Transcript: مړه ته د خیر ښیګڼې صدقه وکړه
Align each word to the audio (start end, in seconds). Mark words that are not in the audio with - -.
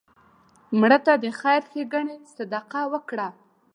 مړه 0.79 0.99
ته 1.05 1.13
د 1.23 1.25
خیر 1.39 1.61
ښیګڼې 1.71 2.17
صدقه 2.35 2.81
وکړه 2.93 3.27